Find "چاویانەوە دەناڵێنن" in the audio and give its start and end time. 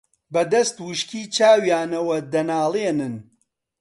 1.35-3.15